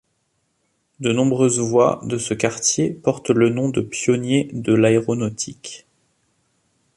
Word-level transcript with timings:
De 0.99 1.13
nombreuses 1.13 1.59
voies 1.59 1.99
de 2.05 2.17
ce 2.17 2.33
quartier 2.33 2.89
portent 2.91 3.29
le 3.29 3.49
nom 3.49 3.69
de 3.69 3.81
pionniers 3.81 4.49
de 4.51 4.73
l’aéronautique. 4.73 5.85